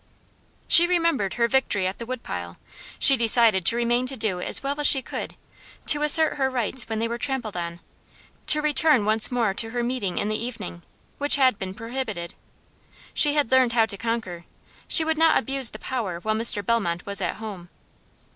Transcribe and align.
She 0.67 0.87
remembered 0.87 1.35
her 1.35 1.47
victory 1.47 1.85
at 1.85 1.99
the 1.99 2.07
wood 2.07 2.23
pile. 2.23 2.57
She 2.97 3.15
decided 3.15 3.63
to 3.67 3.75
remain 3.75 4.07
to 4.07 4.17
do 4.17 4.41
as 4.41 4.63
well 4.63 4.79
as 4.79 4.87
she 4.87 5.03
could; 5.03 5.35
to 5.85 6.01
assert 6.01 6.37
her 6.37 6.49
rights 6.49 6.89
when 6.89 6.97
they 6.97 7.07
were 7.07 7.19
trampled 7.19 7.55
on; 7.55 7.79
to 8.47 8.63
return 8.63 9.05
once 9.05 9.31
more 9.31 9.53
to 9.53 9.69
her 9.69 9.83
meeting 9.83 10.17
in 10.17 10.27
the 10.27 10.43
evening, 10.43 10.81
which 11.19 11.35
had 11.35 11.59
been 11.59 11.75
prohibited. 11.75 12.33
She 13.13 13.35
had 13.35 13.51
learned 13.51 13.73
how 13.73 13.85
to 13.85 13.95
conquer; 13.95 14.45
she 14.87 15.05
would 15.05 15.19
not 15.19 15.37
abuse 15.37 15.69
the 15.69 15.77
power 15.77 16.19
while 16.19 16.33
Mr. 16.33 16.65
Bellmont 16.65 17.05
was 17.05 17.21
at 17.21 17.35
home. 17.35 17.69